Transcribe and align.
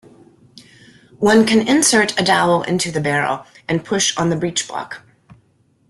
One 1.19 1.45
can 1.45 1.67
insert 1.67 2.19
a 2.19 2.23
dowel 2.23 2.63
into 2.63 2.91
the 2.91 2.99
barrel 2.99 3.45
and 3.67 3.85
push 3.85 4.17
on 4.17 4.31
the 4.31 4.35
breech 4.35 4.67
block. 4.67 5.03